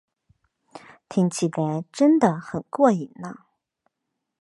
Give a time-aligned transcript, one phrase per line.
[1.07, 3.37] 听起来真得很过瘾呢